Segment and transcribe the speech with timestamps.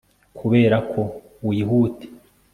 [0.37, 1.01] kuberako
[1.47, 2.07] wihute